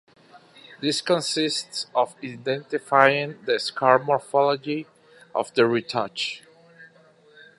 [0.79, 4.87] This consists of identifying the scar morphology
[5.35, 6.41] of the retouch.